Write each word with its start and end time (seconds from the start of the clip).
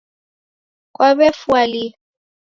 Kwawefua 0.95 1.61
lii? 1.71 1.89